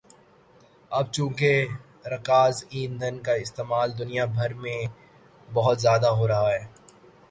اب 0.91 1.05
چونکہ 1.11 1.51
رکاز 2.13 2.63
ایندھن 2.69 3.15
کا 3.25 3.33
استعمال 3.43 3.97
دنیا 3.99 4.25
بھر 4.35 4.53
میں 4.63 4.79
بہت 5.49 5.81
زیادہ 5.81 6.09
ہورہا 6.17 6.45
ہے 6.53 6.63